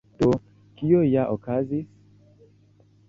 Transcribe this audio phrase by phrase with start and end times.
[0.21, 0.29] Do,
[0.79, 1.87] kio ja okazis?